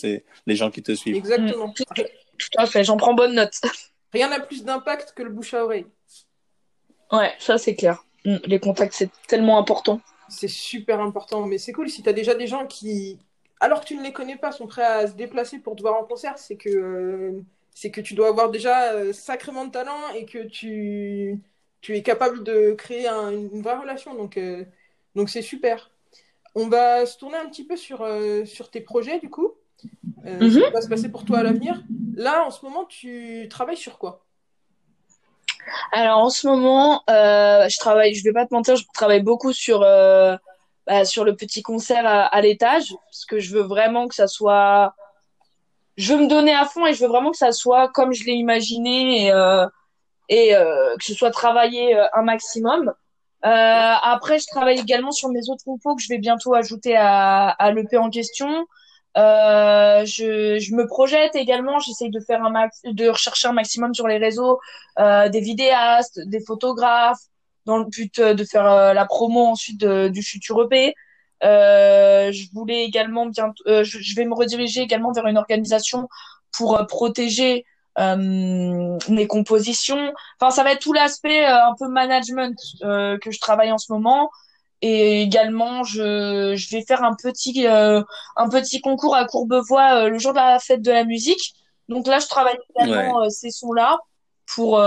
[0.46, 1.16] les gens qui te suivent.
[1.16, 1.72] Exactement.
[1.72, 1.84] Tout,
[2.56, 3.54] à fait, j'en prends bonne note.
[4.12, 5.86] Rien n'a plus d'impact que le bouche à oreille.
[7.12, 8.04] Ouais, ça c'est clair.
[8.24, 10.00] Mm, les contacts, c'est tellement important.
[10.28, 13.18] C'est super important, mais c'est cool si tu as déjà des gens qui,
[13.62, 15.94] alors que tu ne les connais pas, sont prêts à se déplacer pour te voir
[15.94, 17.40] en concert, c'est que, euh,
[17.72, 21.40] c'est que tu dois avoir déjà euh, sacrément de talent et que tu,
[21.80, 24.14] tu es capable de créer une vraie relation.
[24.14, 24.38] Donc,
[25.14, 25.92] donc c'est super.
[26.54, 29.52] On va se tourner un petit peu sur, euh, sur tes projets, du coup.
[30.26, 31.82] Euh, Ce qui va se passer pour toi à l'avenir.
[32.14, 34.24] Là, en ce moment, tu travailles sur quoi?
[35.92, 39.52] Alors, en ce moment, euh, je travaille, je vais pas te mentir, je travaille beaucoup
[39.52, 40.36] sur, euh,
[40.86, 44.94] bah, sur le petit concert à, l'étage, parce que je veux vraiment que ça soit.
[45.96, 48.24] Je veux me donner à fond et je veux vraiment que ça soit comme je
[48.24, 49.32] l'ai imaginé et,
[50.28, 52.92] et que ce soit travaillé un maximum.
[53.44, 53.48] Euh,
[54.02, 57.72] après, je travaille également sur mes autres compos que je vais bientôt ajouter à, à
[57.72, 58.66] l'EP en question.
[59.18, 63.94] Euh, je, je, me projette également, j'essaye de faire un max, de rechercher un maximum
[63.94, 64.58] sur les réseaux
[64.98, 67.20] euh, des vidéastes, des photographes,
[67.66, 70.94] dans le but de faire euh, la promo ensuite du futur EP.
[71.44, 76.08] Euh, je voulais également bientôt, euh, je, je, vais me rediriger également vers une organisation
[76.52, 77.64] pour protéger
[77.98, 80.12] euh, mes compositions.
[80.40, 83.78] Enfin, ça va être tout l'aspect euh, un peu management euh, que je travaille en
[83.78, 84.30] ce moment.
[84.80, 90.32] Et également, je, je vais faire un petit un petit concours à Courbevoie le jour
[90.32, 91.54] de la fête de la musique.
[91.88, 94.00] Donc là, je travaille également ces sons-là
[94.52, 94.82] pour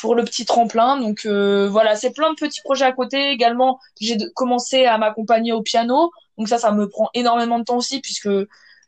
[0.00, 0.98] pour le petit tremplin.
[0.98, 3.30] Donc voilà, c'est plein de petits projets à côté.
[3.30, 6.10] Également, j'ai commencé à m'accompagner au piano.
[6.36, 8.28] Donc ça, ça me prend énormément de temps aussi puisque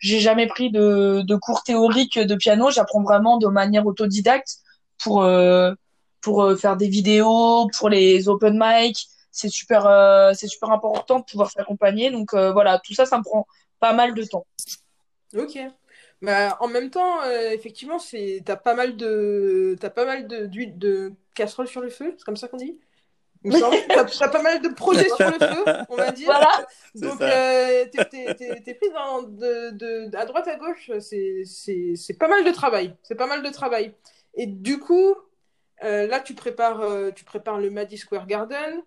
[0.00, 2.70] j'ai jamais pris de, de cours théoriques de piano.
[2.70, 4.58] J'apprends vraiment de manière autodidacte
[5.02, 5.72] pour euh,
[6.20, 9.06] pour euh, faire des vidéos, pour les open mic.
[9.30, 12.10] C'est super euh, c'est super important de pouvoir s'accompagner.
[12.10, 13.46] Donc voilà, tout ça, ça me prend
[13.78, 14.46] pas mal de temps.
[15.36, 15.58] Ok.
[16.22, 20.78] Bah, en même temps, effectivement, c'est t'as pas mal de t'as pas mal de d'huile
[20.78, 22.78] de casserole sur le feu, c'est comme ça qu'on dit?
[23.42, 26.26] Tu as, pas mal de projets sur le feu, on va dire.
[26.26, 26.66] Voilà.
[26.94, 30.90] Donc, euh, t'es pris dans, de, de, à droite à gauche.
[31.00, 32.94] C'est pas mal de travail.
[33.02, 33.94] C'est pas mal de travail.
[34.34, 35.14] Et du coup,
[35.82, 38.82] euh, là, tu prépares, euh, tu prépares le Maddy Square Garden.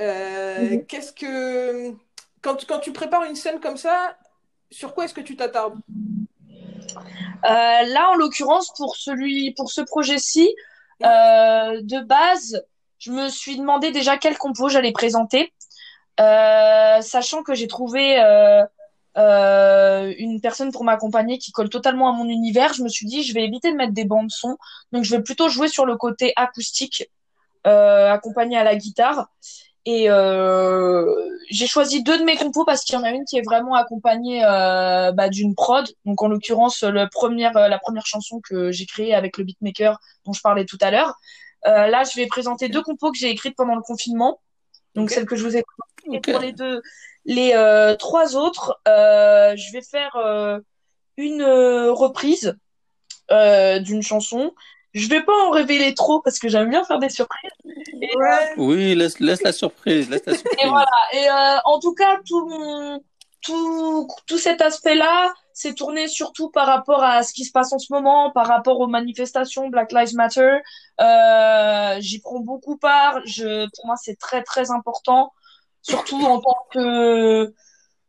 [0.00, 0.86] Euh, mhm.
[0.86, 1.94] Qu'est-ce que.
[2.42, 4.18] Quand, quand tu prépares une scène comme ça,
[4.70, 5.78] sur quoi est-ce que tu t'attardes?
[7.42, 10.54] Là, en l'occurrence, pour, ce projet-ci,
[11.00, 12.62] de base,
[13.04, 15.52] je me suis demandé déjà quel compo j'allais présenter,
[16.20, 18.64] euh, sachant que j'ai trouvé euh,
[19.18, 22.72] euh, une personne pour m'accompagner qui colle totalement à mon univers.
[22.72, 24.56] Je me suis dit, je vais éviter de mettre des bandes son,
[24.92, 27.10] donc je vais plutôt jouer sur le côté acoustique,
[27.64, 29.28] accompagné à la guitare.
[29.86, 30.08] Et
[31.50, 33.74] j'ai choisi deux de mes compos parce qu'il y en a une qui est vraiment
[33.74, 35.86] accompagnée bah, d'une prod.
[36.04, 40.32] Donc en l'occurrence, le première, la première chanson que j'ai créée avec le beatmaker dont
[40.32, 41.14] je parlais tout à l'heure.
[41.66, 44.40] Euh, là, je vais présenter deux compos que j'ai écrites pendant le confinement.
[44.94, 46.32] Donc, celles que je vous ai présentées.
[46.32, 46.82] Pour les deux,
[47.24, 50.60] les euh, trois autres, euh, je vais faire
[51.16, 52.56] une reprise
[53.30, 54.54] d'une chanson.
[54.94, 57.50] Je vais pas en révéler trop parce que j'aime bien faire des surprises.
[58.56, 60.58] Oui, laisse, laisse, la surprise, laisse la surprise.
[60.64, 60.86] Et voilà.
[61.12, 61.26] Et
[61.64, 63.00] en tout cas, tout mon,
[63.44, 67.78] tout, tout cet aspect-là, c'est tourné surtout par rapport à ce qui se passe en
[67.78, 70.58] ce moment, par rapport aux manifestations Black Lives Matter.
[71.00, 73.20] Euh, J'y prends beaucoup part.
[73.26, 75.32] Je, pour moi, c'est très très important,
[75.82, 77.54] surtout en tant que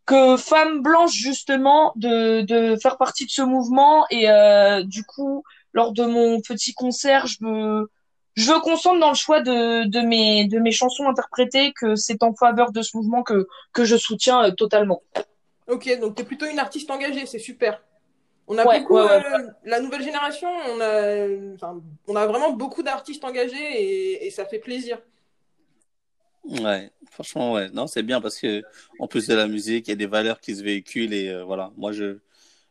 [0.05, 5.43] que femme blanche justement de, de faire partie de ce mouvement et euh, du coup
[5.75, 7.91] lors de mon petit concert je veux
[8.33, 11.95] je veux qu'on sente dans le choix de, de mes de mes chansons interprétées que
[11.95, 15.03] c'est en faveur de ce mouvement que que je soutiens euh, totalement
[15.67, 17.81] Ok, donc tu es plutôt une artiste engagée, c'est super.
[18.47, 19.19] On a beaucoup, euh,
[19.63, 21.27] la nouvelle génération, on a,
[22.07, 24.99] on a vraiment beaucoup d'artistes engagés et, ça fait plaisir.
[26.43, 27.69] Ouais, franchement, ouais.
[27.71, 28.61] Non, c'est bien parce que
[28.99, 31.43] en plus de la musique, il y a des valeurs qui se véhiculent et euh,
[31.43, 31.71] voilà.
[31.75, 32.19] Moi, je,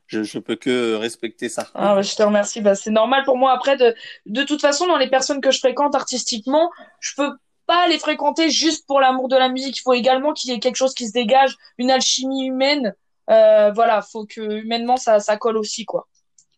[0.06, 1.68] je, je, peux que respecter ça.
[1.74, 2.60] Ah, je te remercie.
[2.60, 3.52] Bah, c'est normal pour moi.
[3.52, 3.94] Après, de,
[4.26, 7.30] de toute façon, dans les personnes que je fréquente artistiquement, je peux
[7.66, 9.78] pas les fréquenter juste pour l'amour de la musique.
[9.78, 12.94] Il faut également qu'il y ait quelque chose qui se dégage, une alchimie humaine.
[13.30, 16.06] Euh, voilà, faut que humainement ça, ça colle aussi, quoi.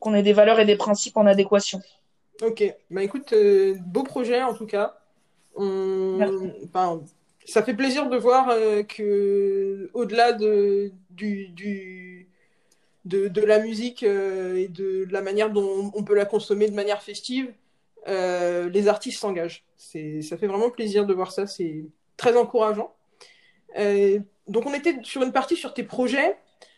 [0.00, 1.80] Qu'on ait des valeurs et des principes en adéquation.
[2.42, 4.98] Ok, bah écoute, euh, beau projet en tout cas.
[5.56, 7.00] Enfin,
[7.46, 12.25] ça fait plaisir de voir euh, que au-delà de, du, du
[13.06, 16.74] de, de, la musique euh, et de la manière dont on peut la consommer de
[16.74, 17.52] manière festive,
[18.08, 19.64] euh, les artistes s'engagent.
[19.76, 22.92] Ça fait vraiment plaisir de voir ça, c'est très encourageant.
[23.78, 26.36] Euh, donc on était sur une partie sur tes projets.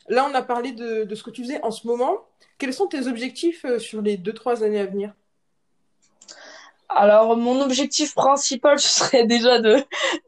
[0.08, 2.16] Là, on a parlé de, de, ce que tu faisais en ce moment.
[2.58, 5.12] Quels sont tes objectifs sur les 2-3 années à venir?
[6.88, 9.76] Alors, mon objectif principal, ce serait déjà de,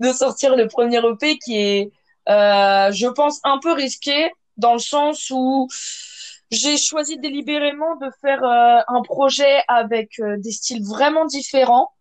[0.01, 1.93] de sortir le premier EP qui est,
[2.29, 5.69] euh, je pense, un peu risqué dans le sens où
[6.51, 11.93] j'ai choisi délibérément de faire euh, un projet avec euh, des styles vraiment différents,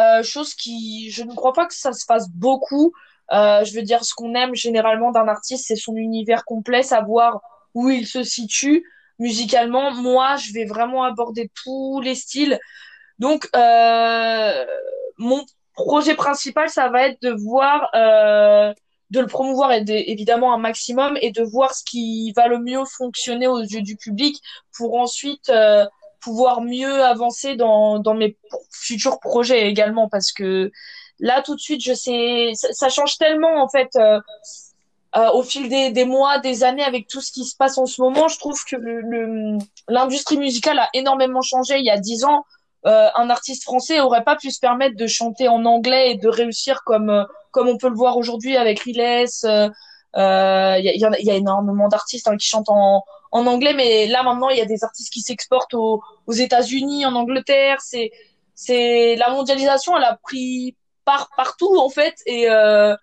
[0.00, 2.92] euh, chose qui, je ne crois pas que ça se fasse beaucoup.
[3.30, 7.40] je veux dire, ce qu'on aime généralement d'un artiste, c'est son univers complet, savoir
[7.74, 8.84] où il se situe
[9.18, 9.92] musicalement.
[9.92, 12.58] Moi, je vais vraiment aborder tous les styles.
[13.18, 13.48] Donc,
[15.18, 15.44] mon
[15.74, 17.90] projet principal, ça va être de voir
[19.10, 22.84] de le promouvoir et évidemment un maximum et de voir ce qui va le mieux
[22.84, 24.42] fonctionner aux yeux du public
[24.76, 25.86] pour ensuite euh,
[26.20, 28.36] pouvoir mieux avancer dans, dans mes
[28.70, 30.08] futurs projets également.
[30.08, 30.70] Parce que
[31.20, 34.20] là tout de suite je sais ça, change tellement en fait euh,
[35.16, 37.86] euh, au fil des, des, mois des années avec tout ce qui se passe en
[37.86, 38.28] ce moment.
[38.28, 38.76] Je trouve que
[39.88, 42.44] l'industrie le, musicale a énormément changé il y a dix ans
[42.86, 46.28] euh, un artiste français aurait pas pu se permettre de chanter en anglais et de
[46.28, 48.96] réussir comme euh, comme on peut le voir aujourd'hui avec Riles.
[48.98, 54.06] Il euh, y, a, y, a, énormément d'artistes hein, qui chantent en, en anglais, mais
[54.06, 57.78] là maintenant il y a des artistes qui s'exportent aux, aux États-Unis, en Angleterre.
[57.80, 58.10] C'est
[58.54, 62.96] c'est la mondialisation, elle a pris part partout en fait et euh,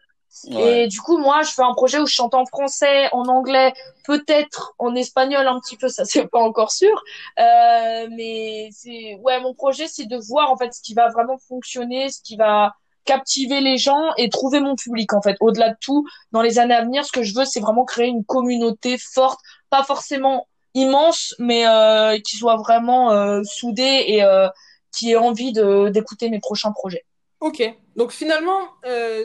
[0.51, 3.73] et du coup, moi, je fais un projet où je chante en français, en anglais,
[4.03, 7.03] peut-être en espagnol un petit peu, ça c'est pas encore sûr.
[7.39, 11.37] Euh, mais c'est, ouais, mon projet, c'est de voir en fait ce qui va vraiment
[11.37, 12.73] fonctionner, ce qui va
[13.05, 15.37] captiver les gens et trouver mon public en fait.
[15.39, 18.07] Au-delà de tout, dans les années à venir, ce que je veux, c'est vraiment créer
[18.07, 24.49] une communauté forte, pas forcément immense, mais euh, qui soit vraiment euh, soudée et euh,
[24.91, 27.05] qui ait envie de d'écouter mes prochains projets.
[27.39, 27.63] Ok,
[27.95, 28.59] donc finalement.
[28.85, 29.23] Euh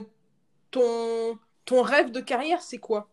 [0.71, 3.09] ton, ton rêve de carrière, c'est quoi?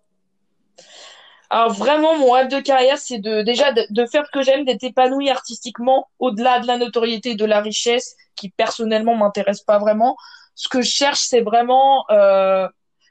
[1.49, 4.83] Alors vraiment, mon rêve de carrière, c'est de déjà de, faire ce que j'aime, d'être
[4.83, 10.17] épanoui artistiquement, au-delà de la notoriété et de la richesse, qui personnellement m'intéresse pas vraiment.
[10.55, 12.67] Ce que je cherche, c'est vraiment, euh...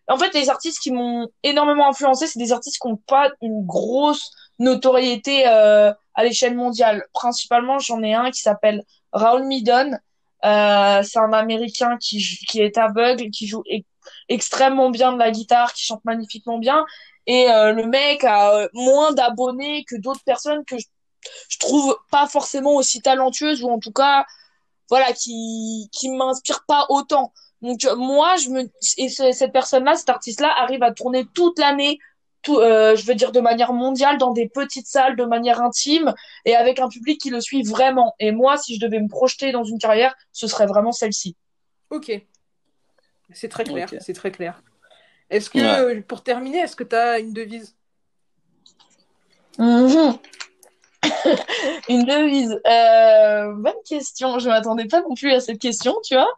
[0.08, 3.64] en fait, les artistes qui m'ont énormément influencé, c'est des artistes qui n'ont pas une
[3.64, 7.04] grosse notoriété euh, à l'échelle mondiale.
[7.14, 9.92] Principalement, j'en ai un qui s'appelle Raoul Midon.
[10.44, 13.62] Euh, c'est un Américain qui, qui est aveugle, qui joue
[14.28, 16.84] extrêmement bien de la guitare, qui chante magnifiquement bien.
[17.26, 22.28] Et euh, le mec a euh, moins d'abonnés que d'autres personnes que je, trouve pas
[22.28, 24.24] forcément aussi talentueuses ou en tout cas,
[24.88, 27.32] voilà, qui qui m'inspire pas autant.
[27.62, 31.98] Donc euh, moi, je me et cette personne-là, cet artiste-là, arrive à tourner toute l'année,
[32.42, 36.14] tout, je veux dire de manière mondiale, dans des petites salles, de manière intime
[36.44, 38.14] et avec un public qui le suit vraiment.
[38.20, 41.36] Et moi, si je devais me projeter dans une carrière, ce serait vraiment celle-ci.
[41.90, 42.12] Ok,
[43.32, 44.62] c'est très clair, c'est très clair.
[45.30, 47.74] Est-ce que, pour terminer, est-ce que tu as une devise?
[49.58, 50.18] Mhm.
[51.88, 52.60] Une devise.
[52.66, 54.38] Euh, bonne question.
[54.38, 56.28] Je ne m'attendais pas non plus à cette question, tu vois.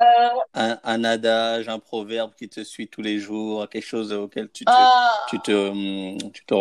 [0.00, 4.64] Euh, un, adage, un proverbe qui te suit tous les jours, quelque chose auquel tu
[4.64, 5.14] te, ah.
[5.28, 6.54] tu te, hum, tu te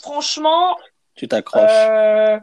[0.00, 0.76] Franchement,
[1.16, 1.64] tu t'accroches.
[1.68, 2.38] Euh,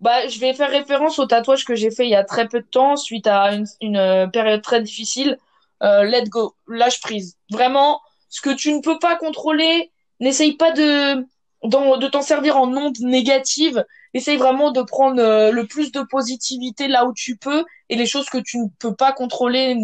[0.00, 2.60] bah, je vais faire référence au tatouage que j'ai fait il y a très peu
[2.60, 5.36] de temps suite à une, une période très difficile
[5.82, 7.36] euh, let go, lâche prise.
[7.50, 9.90] Vraiment, ce que tu ne peux pas contrôler,
[10.20, 11.26] n'essaye pas de
[11.62, 13.84] de t'en servir en ondes négatives.
[14.14, 18.06] Essaye vraiment de prendre euh, le plus de positivité là où tu peux et les
[18.06, 19.76] choses que tu ne peux pas contrôler,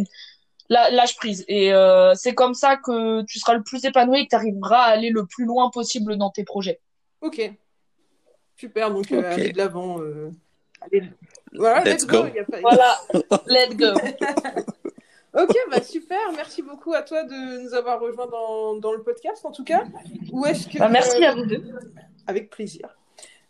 [0.68, 1.44] lâche prise.
[1.48, 4.82] Et euh, c'est comme ça que tu seras le plus épanoui et que tu arriveras
[4.82, 6.80] à aller le plus loin possible dans tes projets.
[7.20, 7.52] Ok.
[8.56, 10.00] Super, donc euh, allez de l'avant.
[10.00, 10.30] Euh,
[11.52, 12.24] voilà, let's, go.
[12.62, 12.98] Voilà,
[13.46, 13.92] let's go.
[15.36, 16.32] Ok, bah super.
[16.34, 19.84] Merci beaucoup à toi de nous avoir rejoints dans, dans le podcast, en tout cas.
[20.32, 21.62] Où est-ce que bah, merci à vous deux.
[22.26, 22.88] Avec plaisir.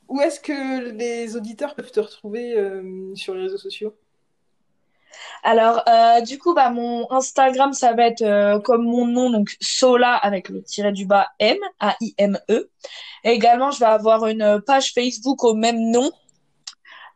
[0.09, 2.57] où est-ce que les auditeurs peuvent te retrouver
[3.15, 3.95] sur les réseaux sociaux?
[5.43, 9.57] Alors, euh, du coup, bah, mon Instagram, ça va être euh, comme mon nom, donc
[9.61, 12.71] Sola avec le tiret du bas M, A-I-M-E.
[13.25, 16.11] Et également, je vais avoir une page Facebook au même nom.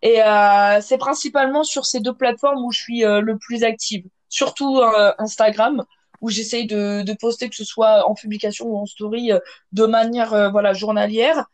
[0.03, 4.05] Et euh, c'est principalement sur ces deux plateformes où je suis le plus active.
[4.31, 4.81] Surtout
[5.19, 5.85] Instagram,
[6.23, 9.33] où j'essaye de, de poster que ce soit en publication ou en story
[9.73, 11.45] de manière voilà journalière.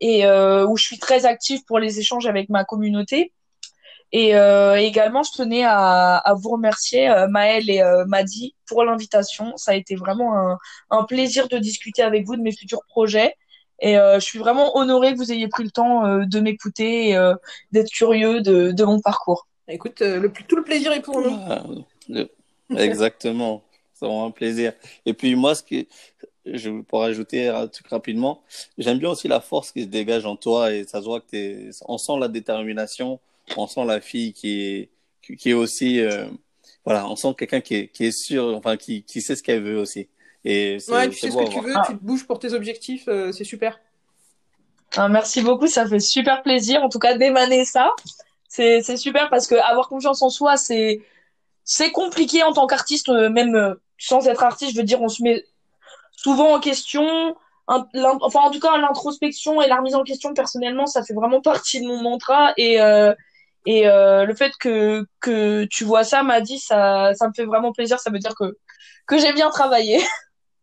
[0.00, 3.32] Et où je suis très active pour les échanges avec ma communauté.
[4.16, 8.84] Et euh, également, je tenais à, à vous remercier, euh, Maëlle et euh, Madi, pour
[8.84, 9.56] l'invitation.
[9.56, 10.58] Ça a été vraiment un,
[10.90, 13.34] un, plaisir de discuter avec vous de mes futurs projets.
[13.80, 17.08] Et euh, je suis vraiment honorée que vous ayez pris le temps euh, de m'écouter
[17.08, 17.34] et euh,
[17.72, 19.48] d'être curieux de, de, mon parcours.
[19.66, 21.36] Écoute, le, tout le plaisir est pour nous.
[22.76, 23.62] exactement.
[23.94, 24.72] C'est vraiment un plaisir.
[25.06, 25.86] Et puis moi, ce que
[26.46, 28.42] je pourrais ajouter un truc rapidement,
[28.76, 31.26] j'aime bien aussi la force qui se dégage en toi et ça se voit que
[31.30, 33.20] t'es, on sent la détermination
[33.56, 34.90] on sent la fille qui est
[35.36, 36.26] qui est aussi euh,
[36.84, 39.62] voilà on sent quelqu'un qui est qui est sûr enfin qui qui sait ce qu'elle
[39.62, 40.08] veut aussi
[40.44, 43.32] et ouais tu sais ce que tu veux tu te bouges pour tes objectifs euh,
[43.32, 43.80] c'est super
[44.96, 47.90] ah, merci beaucoup ça fait super plaisir en tout cas d'émaner ça
[48.48, 51.00] c'est c'est super parce que avoir confiance en soi c'est
[51.64, 55.22] c'est compliqué en tant qu'artiste euh, même sans être artiste je veux dire on se
[55.22, 55.44] met
[56.12, 57.34] souvent en question
[57.66, 61.80] enfin en tout cas l'introspection et la remise en question personnellement ça fait vraiment partie
[61.80, 63.14] de mon mantra et euh,
[63.66, 67.44] et euh, le fait que, que tu vois ça, m'a dit, ça, ça me fait
[67.44, 67.98] vraiment plaisir.
[67.98, 68.58] Ça veut dire que,
[69.06, 70.00] que j'ai bien travaillé.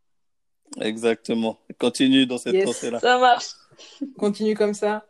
[0.80, 1.60] Exactement.
[1.80, 3.00] Continue dans cette pensée-là.
[3.00, 3.50] Ça marche.
[4.18, 5.06] Continue comme ça.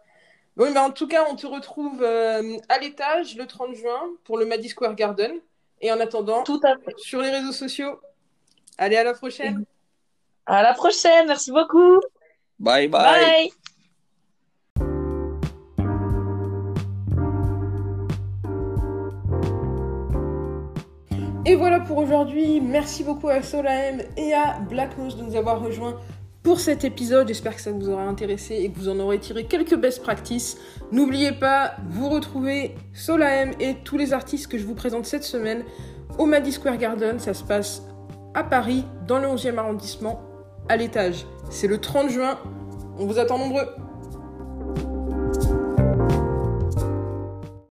[0.55, 4.37] Bon, ben, en tout cas, on te retrouve euh, à l'étage le 30 juin pour
[4.37, 5.31] le Maddy Square Garden.
[5.81, 6.93] Et en attendant, tout à fait.
[6.97, 7.99] sur les réseaux sociaux.
[8.77, 9.65] Allez, à la prochaine.
[10.45, 11.27] À la prochaine.
[11.27, 11.99] Merci beaucoup.
[12.59, 13.19] Bye bye.
[13.19, 13.51] Bye.
[21.43, 22.61] Et voilà pour aujourd'hui.
[22.61, 25.99] Merci beaucoup à Solaem et à Black Moose de nous avoir rejoints
[26.43, 27.27] pour cet épisode.
[27.27, 30.57] J'espère que ça vous aura intéressé et que vous en aurez tiré quelques best practices.
[30.91, 35.63] N'oubliez pas, vous retrouvez Solaem et tous les artistes que je vous présente cette semaine
[36.17, 37.19] au Maddy Square Garden.
[37.19, 37.83] Ça se passe
[38.33, 40.21] à Paris, dans le 11e arrondissement,
[40.69, 41.25] à l'étage.
[41.49, 42.39] C'est le 30 juin.
[42.97, 43.67] On vous attend nombreux.